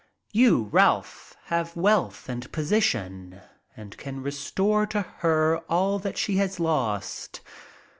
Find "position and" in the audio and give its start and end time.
2.51-3.95